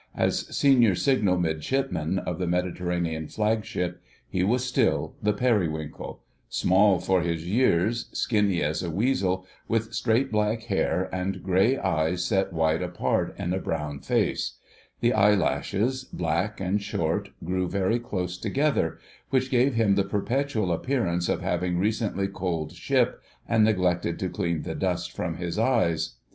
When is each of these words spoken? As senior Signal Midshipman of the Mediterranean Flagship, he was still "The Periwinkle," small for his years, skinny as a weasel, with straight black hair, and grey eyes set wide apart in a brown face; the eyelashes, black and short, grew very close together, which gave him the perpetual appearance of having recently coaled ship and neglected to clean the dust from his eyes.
As 0.15 0.47
senior 0.47 0.95
Signal 0.95 1.37
Midshipman 1.37 2.17
of 2.17 2.39
the 2.39 2.47
Mediterranean 2.47 3.27
Flagship, 3.27 4.01
he 4.27 4.41
was 4.41 4.65
still 4.65 5.13
"The 5.21 5.31
Periwinkle," 5.31 6.23
small 6.49 6.97
for 6.97 7.21
his 7.21 7.45
years, 7.47 8.09
skinny 8.11 8.63
as 8.63 8.81
a 8.81 8.89
weasel, 8.89 9.45
with 9.67 9.93
straight 9.93 10.31
black 10.31 10.61
hair, 10.63 11.07
and 11.13 11.43
grey 11.43 11.77
eyes 11.77 12.25
set 12.25 12.51
wide 12.51 12.81
apart 12.81 13.35
in 13.37 13.53
a 13.53 13.59
brown 13.59 13.99
face; 13.99 14.57
the 15.01 15.13
eyelashes, 15.13 16.03
black 16.05 16.59
and 16.59 16.81
short, 16.81 17.29
grew 17.43 17.69
very 17.69 17.99
close 17.99 18.39
together, 18.39 18.97
which 19.29 19.51
gave 19.51 19.75
him 19.75 19.93
the 19.93 20.03
perpetual 20.03 20.71
appearance 20.71 21.29
of 21.29 21.41
having 21.43 21.77
recently 21.77 22.27
coaled 22.27 22.71
ship 22.71 23.21
and 23.47 23.63
neglected 23.63 24.17
to 24.17 24.29
clean 24.29 24.63
the 24.63 24.73
dust 24.73 25.11
from 25.11 25.37
his 25.37 25.59
eyes. 25.59 26.15